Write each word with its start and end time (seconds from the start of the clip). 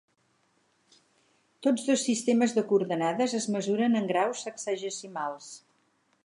Tots 1.67 1.83
dos 1.89 2.05
sistemes 2.09 2.55
de 2.61 2.63
coordenades 2.71 3.37
es 3.41 3.47
mesuren 3.57 4.01
en 4.01 4.09
graus 4.15 4.43
sexagesimals. 4.49 5.53